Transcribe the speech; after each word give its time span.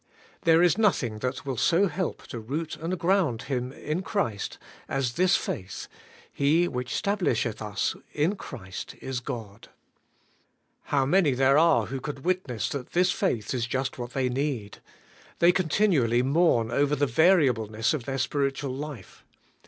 There 0.45 0.63
is 0.63 0.79
nothing 0.79 1.19
that 1.19 1.45
will 1.45 1.57
so 1.57 1.85
help 1.87 2.25
to 2.29 2.39
root 2.39 2.75
and 2.75 2.97
ground 2.97 3.43
him 3.43 3.71
in 3.71 4.01
Christ 4.01 4.57
as 4.89 5.13
this 5.13 5.35
faith: 5.35 5.87
*He 6.33 6.67
which 6.67 6.91
stablisheth 6.99 7.61
us 7.61 7.95
in 8.11 8.35
Christ 8.35 8.95
is 8.99 9.19
God.' 9.19 9.69
How 10.85 11.05
many 11.05 11.35
there 11.35 11.55
are 11.59 11.85
who 11.85 12.01
can 12.01 12.23
witness 12.23 12.67
that 12.69 12.93
this 12.93 13.11
faith 13.11 13.53
is 13.53 13.67
just 13.67 13.99
what 13.99 14.13
they 14.13 14.27
need! 14.27 14.79
They 15.37 15.51
continually 15.51 16.23
mourn 16.23 16.71
over 16.71 16.95
the 16.95 17.05
variableness 17.05 17.93
of 17.93 18.05
their 18.05 18.17
spiritual 18.17 18.73
life. 18.73 19.23